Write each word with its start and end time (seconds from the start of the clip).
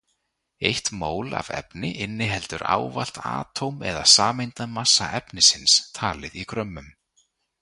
Eitt 0.67 0.87
mól 0.99 1.27
af 1.39 1.47
efni 1.59 1.89
inniheldur 2.03 2.63
ávallt 2.75 3.15
atóm- 3.39 3.85
eða 3.89 4.03
sameindamassa 4.15 5.05
efnisins, 5.19 5.73
talið 5.97 6.41
í 6.43 6.49
grömmum. 6.53 6.89